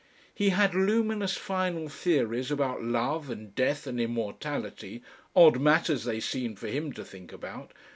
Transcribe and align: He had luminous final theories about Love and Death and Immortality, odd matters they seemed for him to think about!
He 0.33 0.49
had 0.49 0.73
luminous 0.73 1.37
final 1.37 1.87
theories 1.87 2.49
about 2.49 2.81
Love 2.81 3.29
and 3.29 3.53
Death 3.53 3.85
and 3.85 4.01
Immortality, 4.01 5.03
odd 5.35 5.59
matters 5.61 6.05
they 6.05 6.19
seemed 6.19 6.57
for 6.57 6.69
him 6.69 6.91
to 6.93 7.05
think 7.05 7.31
about! 7.31 7.71